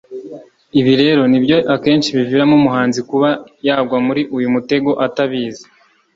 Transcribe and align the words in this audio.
ibi 0.79 0.93
rero 1.01 1.21
ni 1.31 1.39
byo 1.43 1.57
akenshi 1.75 2.09
biviramo 2.17 2.55
umuhanzi 2.59 2.99
kuba 3.09 3.29
yagwa 3.67 3.97
muri 4.07 4.21
uyu 4.37 4.47
mutego 4.55 4.89
atabizi." 5.05 5.65